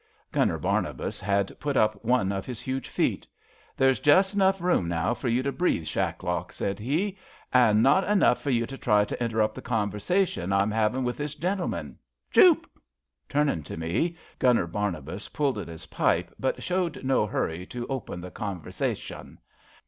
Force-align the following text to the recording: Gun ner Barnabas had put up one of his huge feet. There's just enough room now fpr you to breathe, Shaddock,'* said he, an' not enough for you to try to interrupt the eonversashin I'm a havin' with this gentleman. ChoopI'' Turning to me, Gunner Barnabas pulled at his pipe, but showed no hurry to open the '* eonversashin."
Gun 0.31 0.47
ner 0.47 0.57
Barnabas 0.57 1.19
had 1.19 1.55
put 1.59 1.77
up 1.77 2.03
one 2.03 2.31
of 2.31 2.43
his 2.43 2.59
huge 2.59 2.89
feet. 2.89 3.27
There's 3.77 3.99
just 3.99 4.33
enough 4.33 4.59
room 4.59 4.87
now 4.87 5.13
fpr 5.13 5.31
you 5.31 5.43
to 5.43 5.51
breathe, 5.51 5.85
Shaddock,'* 5.85 6.51
said 6.51 6.79
he, 6.79 7.19
an' 7.53 7.83
not 7.83 8.03
enough 8.05 8.41
for 8.41 8.49
you 8.49 8.65
to 8.65 8.79
try 8.79 9.05
to 9.05 9.23
interrupt 9.23 9.53
the 9.53 9.61
eonversashin 9.61 10.59
I'm 10.59 10.71
a 10.71 10.75
havin' 10.75 11.03
with 11.03 11.17
this 11.17 11.35
gentleman. 11.35 11.99
ChoopI'' 12.33 12.65
Turning 13.29 13.61
to 13.61 13.77
me, 13.77 14.17
Gunner 14.39 14.65
Barnabas 14.65 15.29
pulled 15.29 15.59
at 15.59 15.67
his 15.67 15.85
pipe, 15.85 16.33
but 16.39 16.63
showed 16.63 17.03
no 17.03 17.27
hurry 17.27 17.67
to 17.67 17.85
open 17.85 18.21
the 18.21 18.31
'* 18.31 18.31
eonversashin." 18.31 19.37